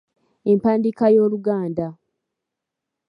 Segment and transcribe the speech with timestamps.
[0.51, 1.87] Empandiika y’Oluganda.